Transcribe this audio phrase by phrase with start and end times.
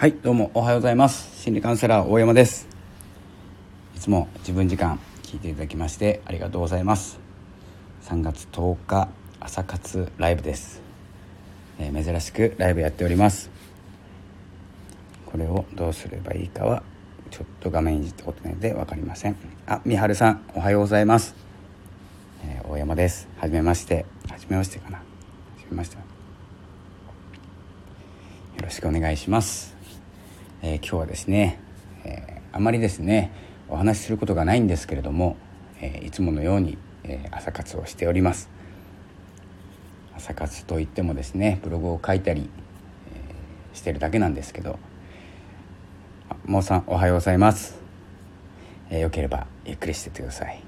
[0.00, 1.42] はいどうもおはようございます。
[1.42, 2.66] 心理カウンセラー大山です。
[3.94, 7.20] いつも自分時間聞いていただきましてありがとうございます。
[8.04, 10.80] 3月10日朝活ライブです、
[11.78, 13.50] えー、珍しくライブやっております。
[15.26, 16.82] これをどうすればいいかは
[17.30, 19.36] ちょっと画面いじってことなので分かりません。
[19.66, 21.34] あみはるさんおはようございます、
[22.42, 23.28] えー、大山です。
[23.36, 24.06] はじめまして。
[24.30, 24.96] はじめましてかな。
[24.96, 25.04] は
[25.58, 25.96] じめまして。
[25.96, 26.02] よ
[28.62, 29.69] ろしくお願いします。
[30.62, 31.58] えー、今日はですね、
[32.04, 33.32] えー、あまりですね
[33.68, 35.36] お話しすることがないんですけれども、
[35.80, 38.50] えー、いつものように、え朝活をしております。
[40.14, 42.50] 朝活といってもですねブログを書いたり、
[43.72, 44.78] えしてるだけなんですけど
[46.44, 47.80] もうさんおはようございます、
[48.90, 50.62] えよければゆっくりしててください。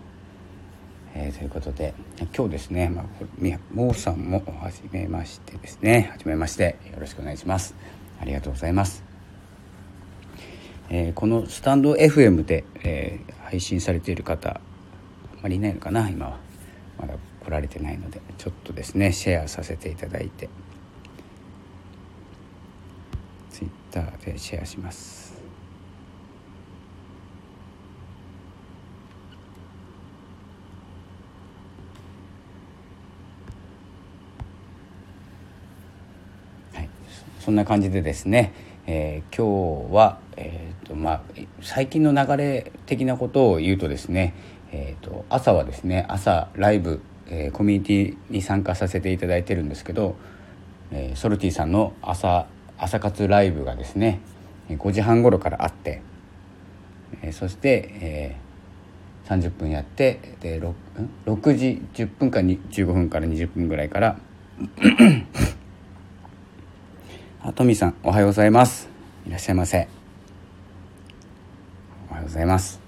[1.15, 1.93] えー、ということで
[2.35, 7.75] 今日ですね、まあ、もうさんもはじめましてですねはじめましてよろしくお願いします。
[8.21, 9.12] ありがとうございます。
[10.95, 14.61] えー、このスタンド FM で、えー、配信されている方あ
[15.43, 16.39] まりいないのかな今は。
[16.99, 20.51] まだ来られてないのでちょっとですねシェアさせていただいて。
[23.51, 25.33] Twitter でシェアします。
[36.75, 36.91] はい。
[37.41, 41.23] そんな感じでですねえー、今日は、えーとまあ、
[41.61, 44.35] 最近の流れ的なことを言うとですね、
[44.73, 50.17] えーと、朝はですね朝ライブ、えー、コミュニティに参加させていただいてるんですけど、
[50.91, 54.21] えー、ソルティさんの朝朝活ライブがですね
[54.69, 56.03] 5時半頃からあって、
[57.23, 60.73] えー、そして、えー、30分やってで 6,
[61.27, 64.19] 6時10分か15分から20分ぐらいから
[67.45, 68.89] あトミーさんおはようございます。
[69.27, 69.89] いらっしゃいませ。
[72.09, 72.79] おはようございます。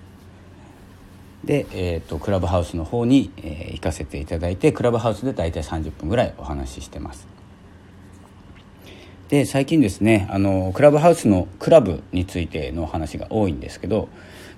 [1.42, 7.26] で、えーと、クラブハウスの方に、えー、行かせていただいてクラブハウスで大体30分ぐらいお話ししてます。
[9.28, 14.08] で最近ですねあのクラブハウスのクラブについての話が多いんですけど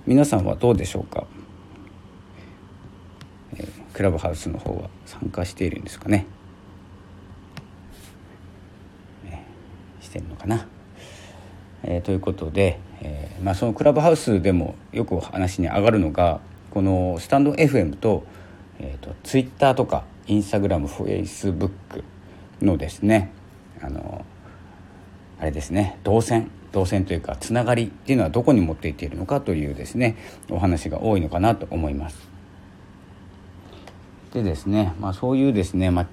[0.06, 1.26] 皆さんはどうでしょうか、
[3.54, 6.26] えー、クラブハウスの方は参加しているんですかね？
[10.06, 10.66] してるのかな。
[11.82, 16.40] えー、ということで、えー、まあ、そのクラブハウスでもよく話に上がるのが
[16.70, 18.24] このスタンド FM と,、
[18.78, 22.04] えーと、ツイッターとかインスタグラムフェイスブック
[22.62, 23.30] のですね
[23.80, 24.24] あの
[25.38, 30.16] あれですね動線動線というかつながりっていうのはどこに持っていっているのかというですね
[30.50, 32.36] お話が多いのかなと思います。
[34.32, 36.06] でですね、まあ、そういうですね、まあ、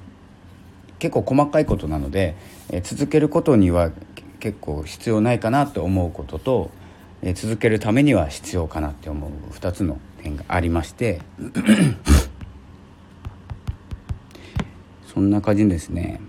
[0.99, 2.35] 結構細かいことなので、
[2.69, 3.91] え続けることには
[4.39, 6.71] 結構必要ないかなと思うことと、
[7.21, 11.21] え続けるためには必要かなって思う2つの点がありまして
[15.07, 16.19] そんな感じですね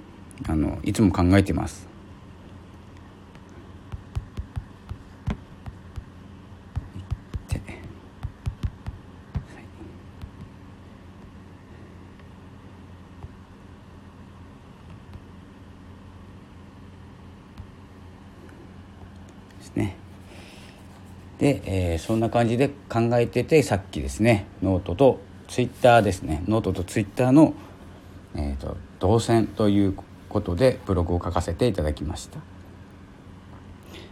[0.47, 1.95] あのいつも考えてます。
[19.75, 19.97] ね
[21.39, 26.42] で、えー、そんな感じで考えててさっきですねノートとツイッターですね。
[26.48, 27.54] ノートとツイッターの、
[28.34, 29.94] えーと、動線という
[30.28, 32.38] ことでブログを書かせていただきました。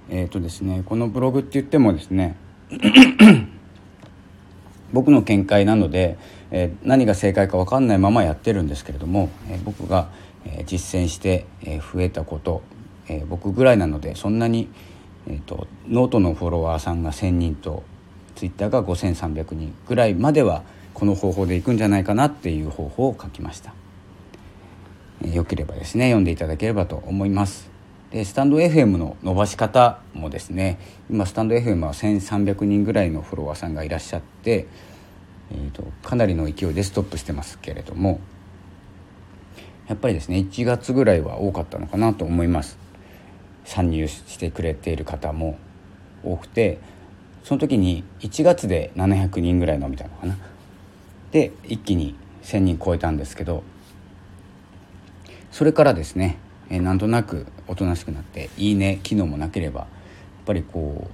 [0.08, 2.36] えっ、ー、とですねこのブログって言ってもですね
[4.92, 6.18] 僕の見解なので、
[6.50, 10.08] えー、何が正解か分かんないままやってるんですけれども、えー、僕が、
[10.44, 12.62] え実践して、え増えたこと、
[13.08, 14.91] え僕ぐらいなのでそんなに、え
[15.28, 17.82] えーと、ノートのフォロワーさんが1,000人と
[18.34, 23.74] ツイッターが5,300人ぐらいまではこの方法でいくんじゃないかなっていう方法を書きました、
[25.22, 27.70] えー、よければですね読んでいただければと思います。
[28.10, 30.78] でスタンド FM の伸ばし方もですね
[31.08, 34.66] 今スタンド FM は1,300人ぐらいのフォロワーさんがいらっしゃって、
[35.50, 38.20] えーとかなりの勢いでストップしてますけれども
[39.88, 42.81] やっぱりですね1月ぐらいは多かったのかなと思います。
[43.64, 45.56] 参入してくれている方も
[46.24, 46.78] 多くて
[47.44, 50.36] その時に1月で700人ぐらい伸びたのかな。
[51.32, 53.62] で一気に1,000人超えたんですけど
[55.50, 56.38] それからですね、
[56.70, 59.88] えなんとなくおとなしくなって「いいね」機能もなければやっ
[60.46, 61.10] ぱりこう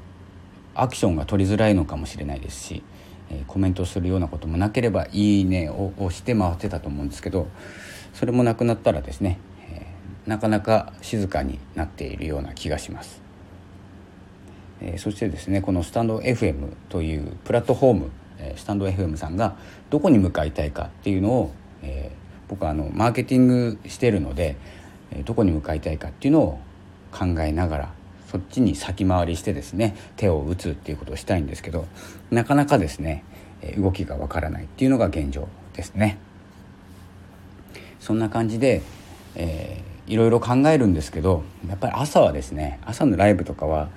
[0.75, 2.83] アクションが取りづらいのかもしれないですし、
[3.31, 7.49] えコメントするようなこともなければ「いいね」を押して回ってたと思うんですけど
[8.15, 9.39] それもなくなったらですね
[10.29, 13.27] なかなか静かになっているような気がします
[14.81, 19.57] えー、そしてですねこのスタンド FM というプラットフォーム、えー、スタンド FM さんが
[19.91, 21.53] どこに向かいたいかっていうのを、
[21.83, 24.57] えー、僕はあのマーケティングしてるので、
[25.11, 26.61] え、どこに向かいたいかっていうのを
[27.11, 27.93] 考えながら
[28.31, 31.87] そっちに先回りしてですね手を打つっていうことをしたいんですけど
[32.31, 33.25] なかなかですね
[33.77, 36.19] 動きがわからないっていうのが現状ですね。
[37.99, 38.83] そんな感じで、
[39.35, 43.91] え、いろいろ考えるんですけどやっぱり朝はですね朝のライブとかは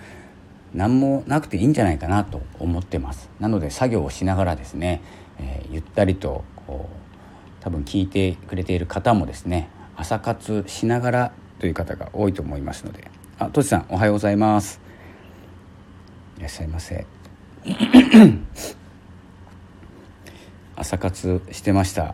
[0.74, 3.30] 何もなくていいんじゃないかなと思ってます。
[3.40, 5.02] なので作業をしながらですね、
[5.40, 13.10] えー、ゆったりとこう多分聞いてくれている方もですね朝活しながらという方が多いと思いますので。
[13.40, 14.80] あとしさんおはようございます。
[16.38, 17.08] いらっしゃいませ。
[20.76, 22.14] 朝活してました。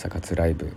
[0.00, 0.72] 朝活ライブ。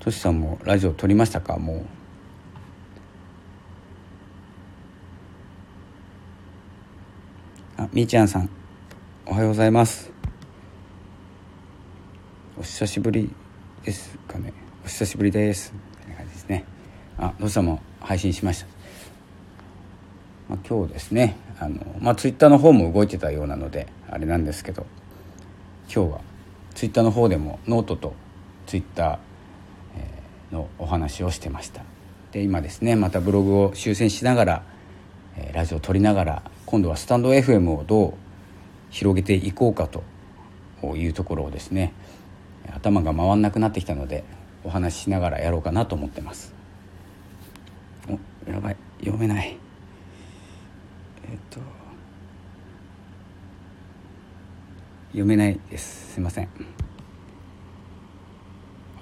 [0.00, 1.58] としさんもラジオ撮りましたか？
[1.58, 1.84] もう。
[7.82, 8.48] あみーちゃんさん
[9.26, 10.10] おはようございます。
[12.58, 13.30] お久しぶり
[13.84, 14.54] ですかね。
[14.86, 15.74] お久しぶりです。
[15.74, 16.64] みたいな感じですね。
[17.18, 18.73] あどうしたも配信しました、
[20.48, 24.86] まあ、今日ですねあのまあツイッターの方も動いてたようなのであれなんですけど
[25.92, 26.20] 今日は
[26.74, 28.14] ツイッターの方でもノートと
[28.66, 31.82] ツイッターのお話をしてました。
[32.32, 34.62] で今ですねまたブログを修正しながら、
[35.52, 38.14] ラジオを撮りながら今度はスタンド FM をどう
[38.90, 40.02] 広げていこうかと
[40.96, 41.92] いうところをですね
[42.72, 44.24] 頭が回んなくなってきたので
[44.64, 46.54] お話ししながらやろうかなと思ってます。
[48.08, 49.63] おやばい読めない。
[51.30, 51.60] えっと
[55.08, 56.14] 読めないです。
[56.14, 56.48] すいません。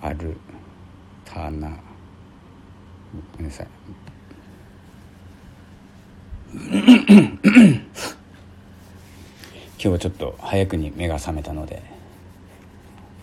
[0.00, 0.36] ある
[1.24, 3.69] かなごめんなさい。
[6.52, 6.60] 今
[9.78, 11.82] 日はちょっと早くに目が覚めたので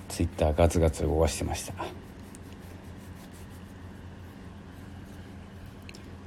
[0.07, 1.73] ツイッターガツガツ動かしてました。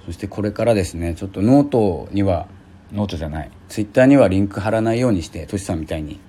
[0.07, 2.47] そしてこれからですねちょっとノートには
[2.93, 3.51] ノートじゃない。
[3.69, 6.21] ツイッターにはリンク貼らないようにしてとしさんみたいに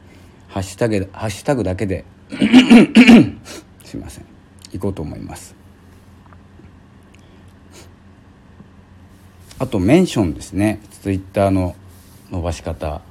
[0.48, 2.06] ハッシュタグハッシュタグだけで
[3.84, 4.26] すいません。
[4.72, 5.56] いこうと思います。
[9.60, 10.80] あとメンションですね。
[11.02, 11.76] ツイッターの
[12.32, 13.02] 伸ばし方。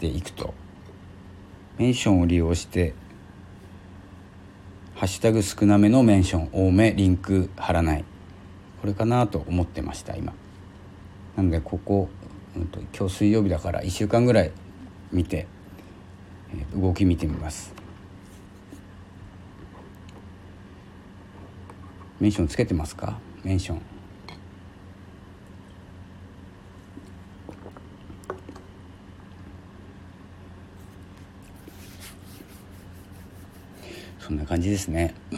[0.00, 0.54] でいくと。
[1.78, 2.94] メンションを利用して
[4.94, 8.04] ハッシュタグ少なめのメンション多めリンク貼らない。
[8.80, 10.32] これかなと思ってました今。
[11.36, 12.08] なのでここ、
[12.56, 14.52] うんと、今日水曜日だから1週間ぐらい
[15.12, 15.46] 見て
[16.54, 17.74] え動き見てみます。
[22.18, 23.18] メンションつけてますか？
[23.44, 23.82] メンション。
[34.18, 35.34] そんな感じですねち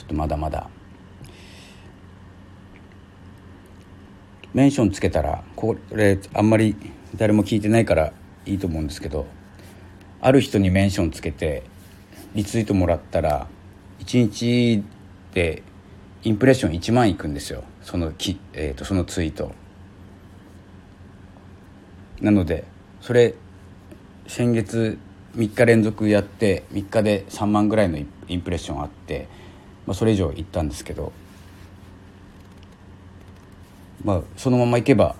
[0.00, 0.68] ょっとまだまだ
[4.56, 6.74] メンションつけたらこれあんまり
[7.14, 8.14] 誰も聞いてないから
[8.46, 9.26] いいと思うんですけど
[10.22, 11.62] ある人にメンションつけて
[12.34, 13.48] リツイートもらったら
[13.98, 14.82] 1日
[15.34, 15.62] で
[16.22, 17.64] インプレッション1万いくんですよ。
[17.82, 19.52] そのき、えーと、そのツイート。
[22.22, 22.64] なので
[23.02, 23.34] それ
[24.26, 24.96] 先月
[25.36, 29.28] 3日連続やって3日で3万ぐらいのインプレッションあって、
[29.86, 31.12] まあ、それ以上いったんですけど
[34.04, 35.16] まあそのままいけば、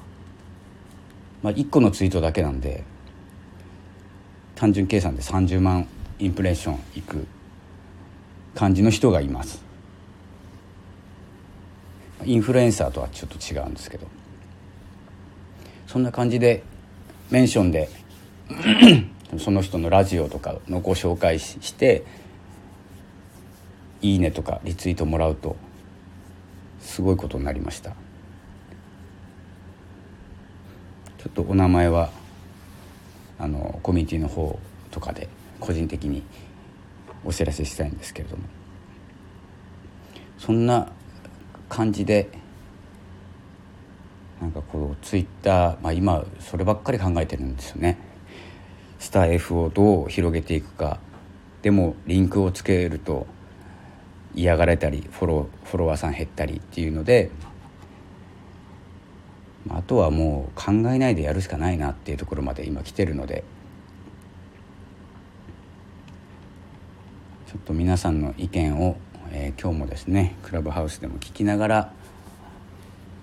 [1.42, 2.84] まあ、1個のツイートだけなんで
[4.54, 5.86] 単純計算で30万
[6.18, 7.26] インプレッションいく
[8.54, 9.64] 感じの人がいます。
[12.24, 14.06] インフルエンサーとはちょっと違うんですけど。
[15.86, 16.62] そんな感じで
[17.30, 17.88] メンションで
[19.38, 22.04] その人のラジオとかのご紹介して
[24.02, 25.56] 「いいね」とかリツイートもらうと
[26.80, 27.92] すごいことになりました。
[31.26, 32.10] ちょっとお名前は
[33.36, 34.60] あのコミュニティの方
[34.92, 35.28] とかで
[35.58, 36.22] 個人的に
[37.24, 38.44] お知らせしたいんですけれども
[40.38, 40.92] そんな
[41.68, 42.28] 感じで
[44.40, 47.98] なんかこうツイッター、まあ、今そればっかり考えてるんですよね。
[49.00, 51.00] スター F をどう広げていくか
[51.62, 53.26] でもリンクをつけると
[54.36, 57.32] 嫌がられたりフォロフォロワーさん減ったりっていうので
[59.70, 63.44] あとはもう考えないでやるしかないなっていうところまで今来てるので
[67.46, 68.96] ちょっと皆さんの意見を、
[69.30, 71.92] えー、今日もですねクラブハウスでも聞きながら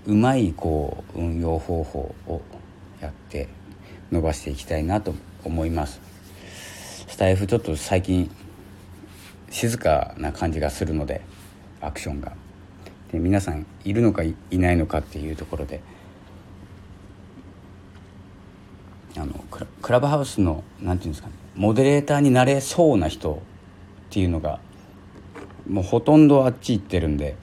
[0.06, 2.42] うまいこう運用方法を
[3.00, 3.48] やって
[4.12, 6.02] 伸ばしていきたいなと思います。
[7.08, 8.30] スタエフちょっと最近
[9.50, 11.22] 静かな感じがするので
[11.80, 12.34] アクションが。
[13.12, 15.82] で皆さんいるのかいないのかっていうところで
[19.84, 23.38] クラブハウスのなんていうんですかねモデレーターになれそうな人っ
[24.10, 24.60] ていうのが
[25.68, 27.36] もうほとんどあっち行ってるんで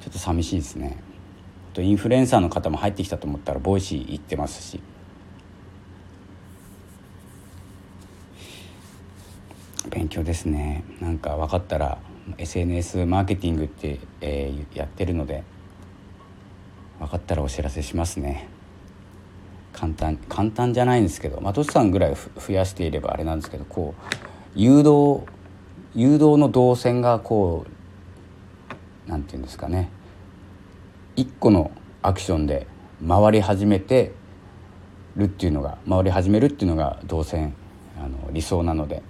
[0.00, 0.96] ちょっと寂しいですね。
[1.74, 4.80] とインフルエンサーの方も入ってきたと思ったらボイシー行ってますし。
[9.90, 10.84] 勉強ですね。
[11.00, 11.98] なんか分かったら
[12.38, 15.42] SNS マーケティングって、えー、やってるので
[17.00, 18.48] 分かったらお知らせしますね。
[19.72, 24.16] 簡単簡単じゃないんですけど、まあ、トシさんぐらい増やしていればあれなんですけどこう
[24.54, 25.22] 誘導
[25.94, 27.66] 誘導の動線がこ
[29.06, 29.90] うなんていうんですかね
[31.16, 31.70] 一個の
[32.02, 32.66] アクションで
[33.06, 34.12] 回り始めて
[35.16, 37.54] るっていうのが回り始めるっていうのが動線
[37.98, 39.02] あの理想なので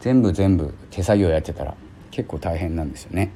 [0.00, 1.74] 全部全部手作業やってたら
[2.10, 3.32] 結構大変なんですよね。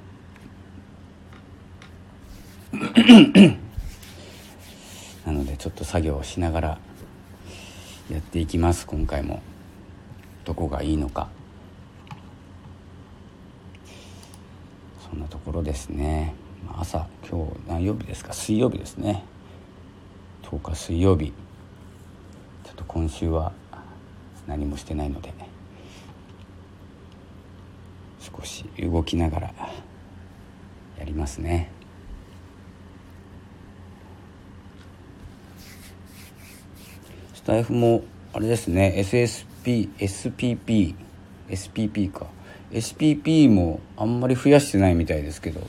[5.60, 6.78] ちょっと作業をしながら
[8.10, 8.86] やっていきます。
[8.86, 9.42] 今回も
[10.46, 11.28] どこがいいのか。
[15.10, 16.32] そんなところですね。
[16.78, 18.32] 朝今日何曜日ですか？
[18.32, 19.22] 水曜日ですね。
[20.44, 21.34] 10日水曜日。
[22.64, 23.52] ちょっと今週は
[24.46, 25.30] 何もしてないので
[28.18, 29.54] 少し動きながら
[30.98, 31.70] やりますね。
[37.50, 38.94] スタイフもあれですね。
[38.96, 40.94] SSP SPP
[41.48, 42.28] SPP か。
[42.70, 45.60] SPP もあんまり増やしてないみたいですけど。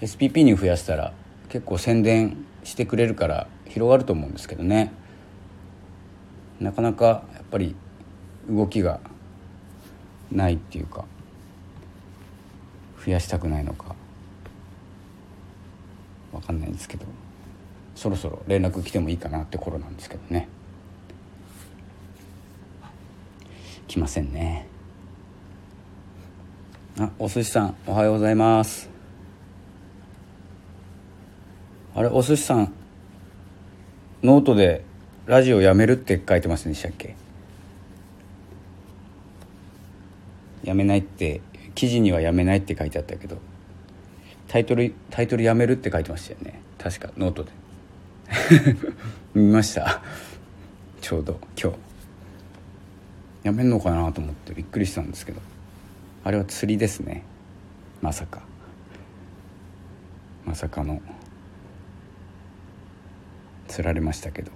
[0.00, 1.12] SPP に増やしたら
[1.50, 4.90] 結構宣伝してくれるから広がると思うんですけどね。
[6.60, 7.76] なかなかやっぱり
[8.48, 9.00] 動きが
[10.32, 11.04] ないっていうか
[13.04, 13.94] 増やしたくないのか
[16.32, 17.04] 分かんないんですけど。
[17.98, 20.46] そろそろ連絡来てもいいかなって頃なんですけどね。
[23.88, 24.68] 来ませんね。
[27.00, 28.88] あお寿司さんおはようございます。
[31.96, 32.72] あれお寿司さん
[34.22, 34.84] ノートで
[35.26, 37.16] ラジオやめるって書いてませんでしたっけ？
[40.62, 41.40] やめないって
[41.74, 43.38] 記事にはやめないって書いてあったけど
[44.46, 46.60] タイトルタイトルやめるって書いてましたよね。
[46.78, 47.50] 確かノートで。
[49.34, 50.02] 見ました。
[51.00, 51.78] ちょうど今日。
[53.44, 55.40] やめんのかなと思ってびっくりしたんですけど。
[56.24, 57.22] あれは釣りですね。
[58.02, 58.42] まさか。
[60.44, 61.00] まさかの。
[63.68, 64.50] 釣られましたけど。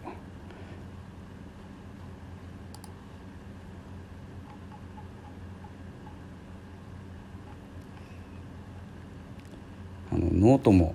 [10.13, 10.95] あのノートも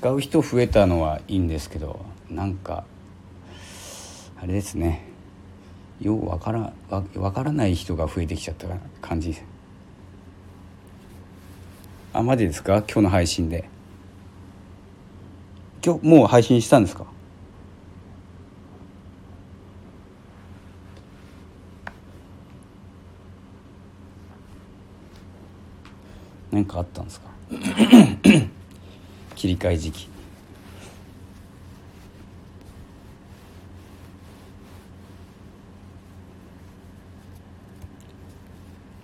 [0.00, 2.84] 使う人増えたのはいいんですけどなんか
[4.40, 5.06] あれですね。
[6.00, 8.66] ようわからわわからない人が増えてきちゃった
[9.02, 9.36] 感じ。
[12.14, 12.78] あマジですか？
[12.78, 13.68] 今日の配信で。
[15.84, 17.04] 今日もう配信したんですか？
[26.50, 27.28] 何かあったんですか？
[29.40, 30.08] 切り替え時期。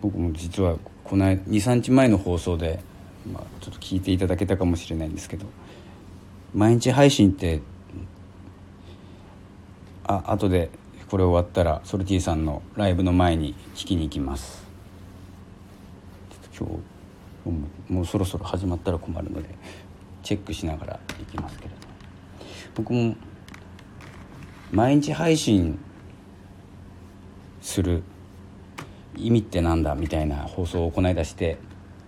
[0.03, 2.81] 僕も実はこの23日前の放送で、
[3.33, 5.47] まあ、ちょっと聞いていただけたかもしれないんですけど
[6.55, 7.63] 毎日配信って
[10.05, 10.69] あ後で
[11.09, 14.67] これ終わったらソルティさんのライブの前に聞きに行きます。
[16.57, 19.49] 今日もうそろそろ始まったら困るので。
[20.27, 21.77] チェックしながら行きますけれど
[22.75, 23.15] 僕も
[24.73, 25.79] 毎日配信
[27.63, 28.03] する
[29.15, 31.59] 意味ってなんだみたいな放送をこの間して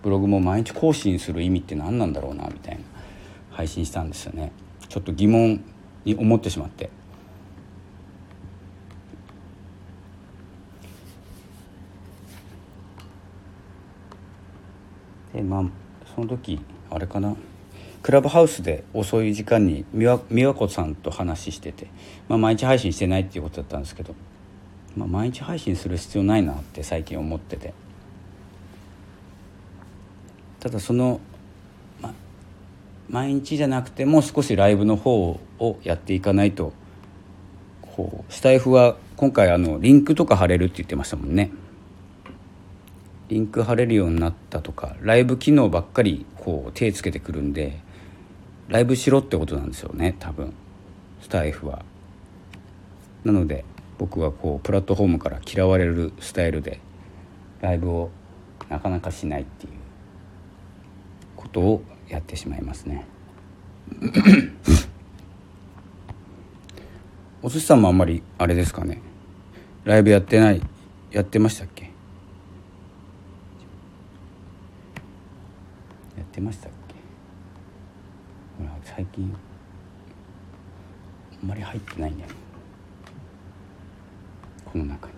[0.03, 2.81] ブログも毎日更新する意味って何なんだろうなみたいな
[3.51, 4.51] 配信したんですよね。
[4.89, 5.63] ちょっと疑問
[6.03, 6.89] に思ってしまって。
[15.33, 15.63] でまあ
[16.13, 16.59] その時
[16.89, 17.33] あれかな？
[18.09, 21.91] クラブハウスで遅い時間に美和子さんと話してて、
[22.27, 24.15] まあ、毎日配信してないっていうことだったんですけど
[24.97, 27.71] まあ、毎日配信する必要ないなって最近思ってて。
[30.59, 31.19] ただその、
[32.01, 32.15] ま、
[33.09, 36.73] 毎日じゃなくても少しライブの方をやっていかないと
[37.83, 41.51] こうスタイフは今回あのリンクとか貼れるって言ってましたもんね。
[43.27, 47.87] リンク貼れるようになったとかライブ機能ばっかりこう手つけてくるんで
[48.69, 50.53] ライブしろってことなんですよね多分。
[51.21, 51.83] スタイフは。
[53.23, 53.65] なので
[53.97, 56.79] 僕はこうプラットフォームから嫌われるスタイルで
[57.61, 58.09] ライブを
[58.69, 59.73] なかなかしないっていう
[61.35, 63.05] ことをやってしまいますね。
[67.41, 69.01] お寿司さんもあんまりあれですかね。
[69.83, 70.61] ライブやってない
[71.11, 71.85] やってましたっけ？
[71.85, 71.89] や
[76.23, 76.78] ってましたっけ？
[78.99, 79.33] 最近
[81.41, 82.31] あんまり入ってないんだよ
[84.65, 85.13] この中に。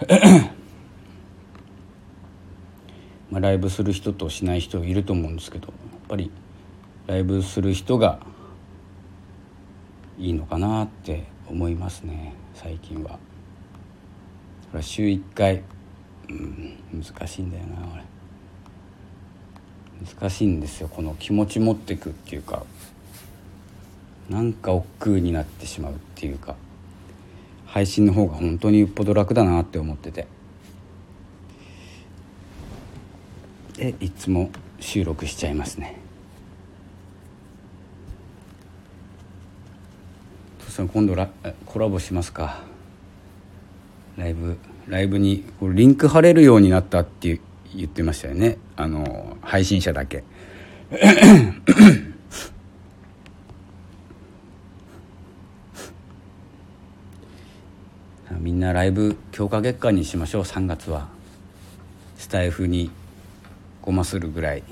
[3.30, 5.76] まあライブする人としない人いると思うんですけどやっ
[6.08, 6.32] ぱり
[7.06, 8.18] ライブする人が
[10.18, 13.20] いいのかなって思いますね最近は。
[14.80, 15.62] 週1回、
[16.28, 18.02] うん、難しいんだよな俺
[20.06, 22.64] 難しいんですよこの気持ち持ってくっていうか。
[24.28, 26.56] なんか億劫になってしまうっていうか。
[27.66, 30.26] 配信の方が本当によっぽど楽だなって思ってて。
[33.76, 36.00] でいつも収録しちゃいますね。
[40.68, 41.28] そ今度ラ
[41.66, 42.62] コラボしますか。
[44.16, 44.56] ライブ
[44.88, 47.40] ライブにリンク貼れるようになったっていう
[47.74, 48.58] 言ってましたよね。
[48.76, 50.24] あの配信者だけ。
[58.38, 60.42] みんなライブ強化月間にしましょう。
[60.42, 61.08] 3月は。
[62.16, 62.90] スタイフに
[63.82, 64.62] ごまするぐらい。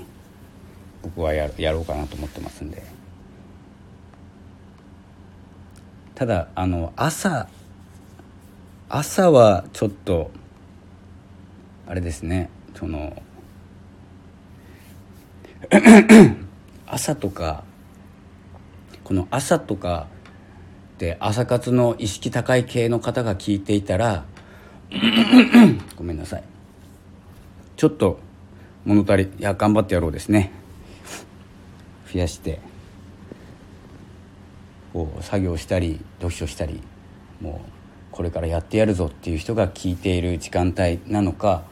[1.03, 2.83] 僕はややろうかなと思ってますんで。
[6.15, 7.49] ただあの朝
[8.89, 10.31] 朝はちょっと
[11.87, 12.51] あれですね。
[12.79, 13.21] その
[16.87, 17.65] 朝とか
[19.03, 20.07] この朝とか
[20.99, 24.25] で朝活の意識高い系の方が聞いていたら
[25.97, 26.45] ごめんなさい。
[27.77, 28.21] ちょっと
[28.85, 30.53] 物足りいや頑張ってやろうですね。
[32.13, 32.61] 増やして
[34.93, 36.81] こう作業したり読書したり
[37.41, 37.71] もう
[38.13, 41.65] これからやってやるぞっていう人が聞いている時間帯なのか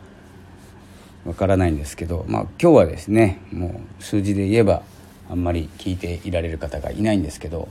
[1.26, 4.82] わからないんですけど、まあ、今日はですねもう数字で言えば
[5.28, 7.68] あんまり聞いていられる方がいないんですけど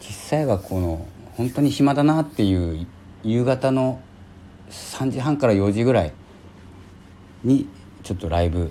[0.00, 2.86] 実際はこの本当に暇だなっていう
[3.24, 4.02] 夕方の
[4.68, 6.12] 3時半から4時ぐらい
[7.42, 7.66] に
[8.02, 8.70] ちょっとライブ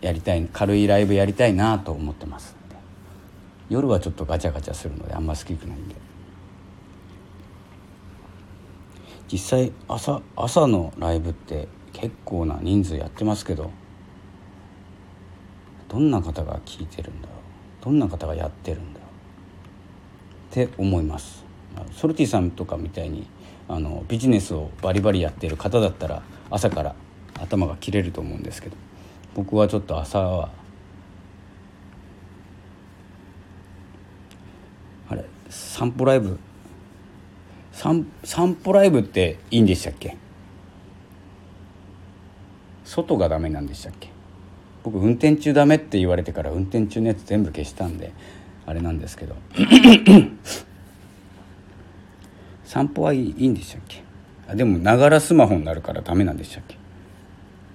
[0.00, 2.56] やりたい軽いライブやりたいなと思ってます。
[3.70, 5.94] 夜はちょっとガチャガチャするのであんま好きくないんで。
[9.30, 13.70] 実際朝朝のライブって結構な人数やってますけど
[15.88, 17.34] どんな方が聞いてるんだろ
[17.82, 17.84] う？
[17.84, 19.08] どんな方がやってるんだろう？
[20.64, 21.44] って思います。
[21.92, 23.26] ソルティさんとかみたいに
[23.68, 26.94] あのビジネスをバリバリやってる方だったら朝から
[27.38, 28.76] 頭が切れると思うんですけど
[29.34, 30.50] 僕はちょっと朝は
[35.08, 36.38] あれ散歩ライブ？
[37.72, 40.16] 散散歩ライブっていいんでしたっけ？
[42.94, 44.10] 外がダメなんでしたっけ？
[44.82, 48.12] 僕運転中ダメって言われてから運転中のやつ全部消したんで
[48.66, 49.34] あれなんですけど。
[52.64, 54.02] 散歩はいいいいんでしたっけ？
[54.46, 56.76] あでもながらスマホになるからダメなんでしたっけ？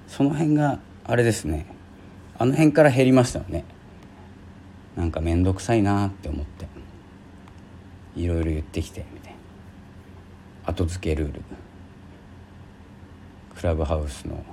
[0.07, 1.65] その辺があれですね。
[2.37, 3.63] あの辺から減りましたよね。
[4.95, 6.67] なんか面倒くさいなって思って。
[8.15, 9.37] いろいろ言ってきてみたいな。
[10.71, 11.41] 後付けルール。
[13.55, 14.43] クラブハウスの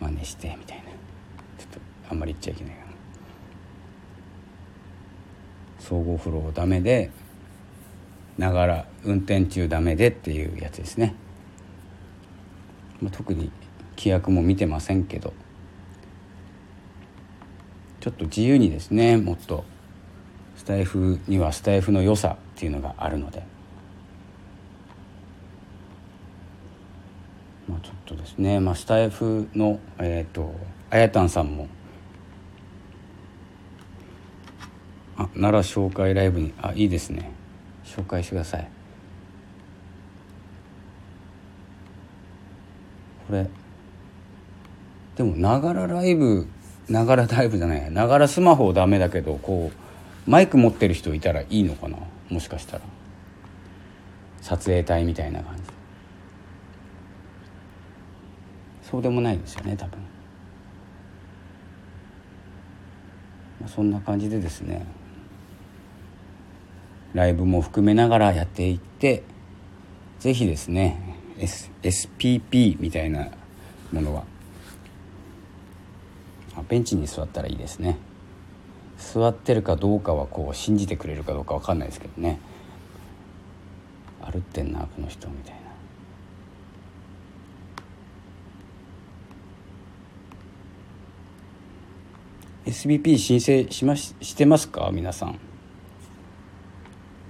[0.00, 0.84] 真似してみたいな。
[0.84, 1.80] ちょっと
[2.10, 2.86] あんまり言っちゃいけないかな。
[5.78, 7.10] 総合フローダメで
[8.38, 11.14] ながら運転中ダメでっていうやつですね、
[13.00, 13.50] まあ、特に
[13.96, 15.32] 規約も見てませんけど。
[18.00, 19.64] ちょっと自由にですねもっと
[20.56, 23.42] スタイフにはスタイフの良さっていうのがあるので。
[27.68, 30.54] まあ、ちょっとですね、まあ、スタイフの、えーと、
[30.90, 31.68] あやたんさんも
[35.16, 37.30] あ奈良紹介ライブにあいいですね。
[37.84, 38.68] 紹介してください。
[43.26, 43.48] これ
[45.16, 46.46] でもながらライブ
[46.88, 51.96] ながらライブじゃないながらスマホダメだけどこうマイク持ってる人いたらいいのかな？
[52.28, 52.82] もしかしたら。
[54.42, 55.62] 撮影隊みたいな感じ
[58.90, 59.98] そうでもないですよね多分、
[63.60, 64.86] まあ、そんな感じでですね
[67.14, 69.22] ライブも含めながらやっていって
[70.20, 73.28] 是非ですね、S、SPP みたいな
[73.92, 74.24] ものは
[76.68, 77.98] ベンチに座ったらいいですね。
[78.98, 82.40] 座ってるかどうかはこう信じてくれるかどうか分かんないですけどね。
[84.22, 85.65] 歩ってんなこの人みたいな。
[92.66, 94.90] SBP 申請しまししてますか？
[94.92, 95.38] 皆さん、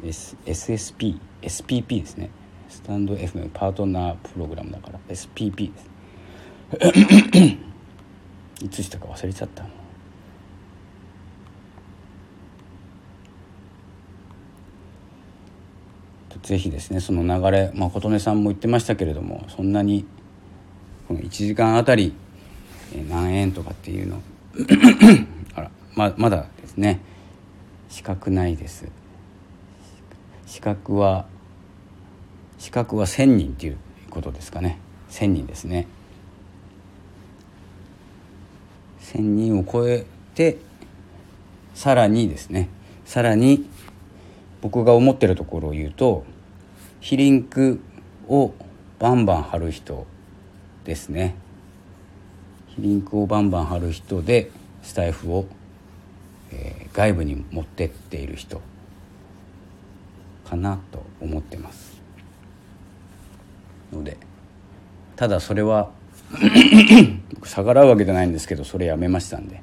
[0.02, 2.30] S、SSP SPP ですね。
[2.70, 4.98] スタンド FM パートナープログラムだから。
[5.10, 5.90] SPP です
[8.64, 9.66] いつしたか忘れちゃった。
[16.42, 20.06] ぜひですねその流れ、まあ、琴音さんも言ってましたけれどもそんなに
[21.08, 22.14] この1時間あたり
[23.10, 24.22] 何円とかっていうの
[25.54, 27.00] あらままだですね。
[27.88, 28.88] 資格ないです。
[30.46, 31.26] 資格は
[32.58, 33.76] 資格は1,000人っていう
[34.10, 34.78] ことですかね。
[35.10, 35.86] 1,000人ですね。
[39.00, 40.58] 1,000人を超えて
[41.74, 42.68] さらにですね。
[43.04, 43.68] さらに
[44.62, 46.24] 僕が思ってるところを言うと
[47.00, 47.80] 非リンク
[48.26, 48.52] を
[48.98, 50.06] バンバン貼る人
[50.84, 51.36] ですね。
[52.78, 54.50] リンクをバンバン貼る人で
[54.82, 55.46] スタイフを、
[56.52, 58.60] えー、外部に持ってっている人
[60.44, 61.96] かなと思ってます。
[63.92, 64.16] ので
[65.16, 65.90] ただそれは
[67.44, 69.62] 逆らうわけじゃないんですけどそれやめましたんで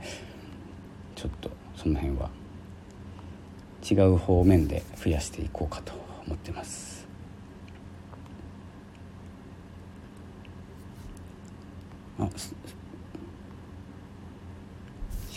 [1.16, 2.30] ちょっとその辺は
[3.90, 5.94] 違う方面で増やしていこうかと
[6.26, 7.06] 思ってます。
[12.20, 12.30] あ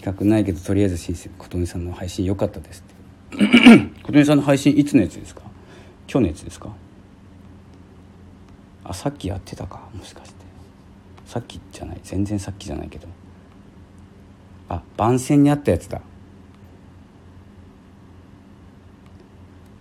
[0.06, 2.84] 資格ないけどとりあえず申請琴音さんの配信良かったです
[3.34, 3.48] って。
[4.06, 5.42] 琴音さんの配信いつのやつですか？
[6.08, 6.70] 今日のやつですか？
[8.84, 9.88] あさっきやってたか。
[9.92, 10.36] もしかして。
[11.26, 12.00] さっきじゃない。
[12.04, 13.08] 全然さっきじゃないけど。
[14.68, 16.00] あ番宣にあったやつだ。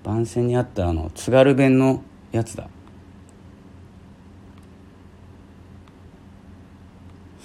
[0.04, 2.68] 番宣にあったあの津軽弁のやつだ。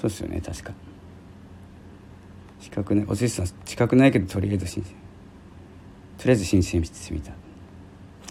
[0.00, 0.72] そうですよね確か。
[2.70, 4.90] 資格ねおじいさん資格ないけどとりあえず申請
[6.18, 7.32] とりあえず申請してみた。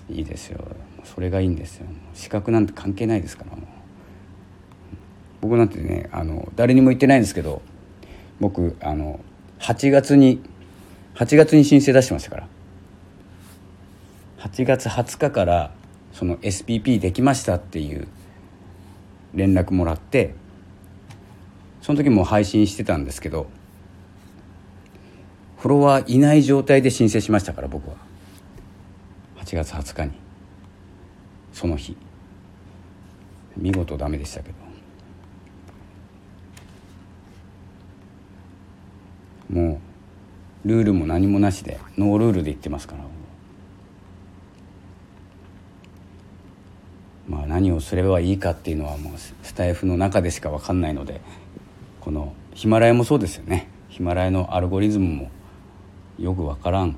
[0.09, 0.63] いいですよ。
[1.03, 1.87] それがいいんですよ。
[2.13, 3.65] 資格なんて関係ないですからもう。
[5.41, 7.61] 僕なんてねあの誰にも言ってないんですけど
[8.39, 9.19] 僕あの
[9.59, 10.41] 8月に
[11.15, 12.47] 8月に申請出してましたから。
[14.39, 15.71] 8月20日から
[16.13, 18.07] その SPP できましたっていう
[19.33, 20.33] 連絡もらって
[21.81, 23.47] その時も配信してたんですけど
[25.59, 27.97] フォロワーいない状態で申請しましたから僕は。
[29.37, 30.11] 8月20日に。
[31.51, 31.97] その日。
[33.57, 34.55] 見事ダメでしたけど。
[39.61, 39.81] も
[40.63, 43.03] うルールも何もなしでノールールで言ってますから。
[47.27, 51.21] まあ何をすればいいかっていうのはもうスタイフの中でしか分かんないので
[51.99, 53.67] このヒマラヤもそうですよね。
[53.89, 55.31] ヒマラヤのアルゴリズムも
[56.19, 56.95] よく分からん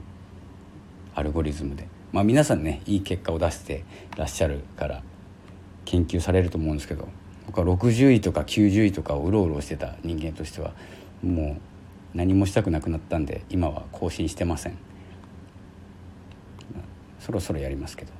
[1.14, 1.88] アルゴリズムで。
[2.12, 3.86] まあ皆さんねいい結果を出して
[4.18, 5.02] らっしゃるから
[5.86, 7.08] 研究されると思うんですけど
[7.46, 10.74] 僕は60位とか90位とかをうろうろしてた人間としては
[11.24, 11.58] も
[12.14, 14.78] う何もしたくなくなったんで今は更新してません。
[17.20, 18.12] そろそろやりますけど。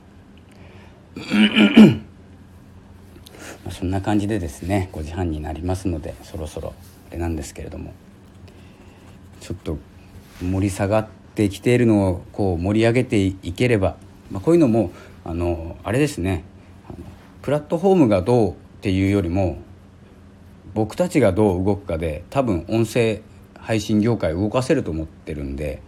[3.70, 6.74] そんな感じでですね5時半になりますのでそろそろ
[7.10, 7.94] あれなんですけれども。
[9.42, 9.78] ちょっと
[10.44, 13.96] 盛り下がってきているのをこう盛り上げていければ、
[14.30, 14.92] まあ、こういうのも
[15.24, 16.44] あのあれですね。
[17.42, 19.58] プラットフォームがどうっていうよりも
[20.74, 23.22] 僕たちがどう動くかで多分音声
[23.58, 25.82] 配信業界を動かせると思ってるんで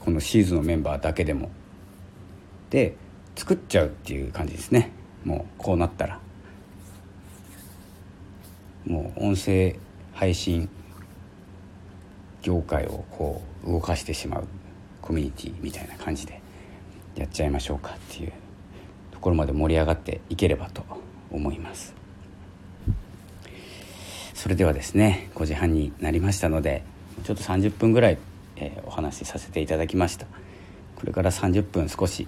[0.00, 1.50] このシーズンのメンバーだけでも。
[2.70, 2.96] で
[3.36, 4.92] 作っちゃうっていう感じですね。
[5.24, 6.20] もうこうなったら。
[8.84, 9.76] もう音声
[10.12, 10.68] 配信
[12.42, 14.44] 業界をこう動かしてしまう
[15.00, 16.40] コミュニティみたいな感じで
[17.16, 18.32] やっちゃいましょうかっていう
[19.10, 20.84] ところまで盛り上がっていければと
[21.30, 21.94] 思います。
[24.34, 26.82] それではですね5時半になりましたので
[27.22, 28.18] ちょっと30分ぐらい、
[28.56, 30.26] えー、お話しさせていただきました。
[30.96, 32.26] これから30分少し、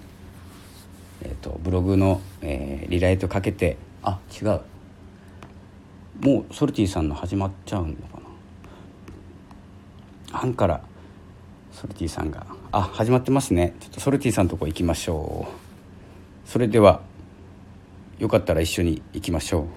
[1.21, 4.61] えーと、ブログの、えー、リライトかけてあ違う。
[6.21, 7.99] もうソルティさんの始まっちゃうのか
[10.31, 10.37] な。
[10.37, 10.81] 半から
[11.75, 12.47] ソルティさんが。
[12.71, 13.75] あ始まってますね。
[13.81, 16.49] ちょっとソルティさんのとこ行きましょう。
[16.49, 17.01] それでは
[18.17, 19.67] よかったら一緒に行きましょ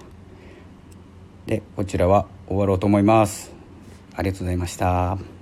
[1.47, 1.49] う。
[1.49, 3.51] でこちらは終わろうと思います。
[4.15, 5.38] ありがとうございました。